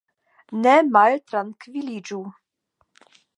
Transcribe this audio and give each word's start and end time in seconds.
Ne 0.61 0.71
maltrankviliĝu. 0.95 2.21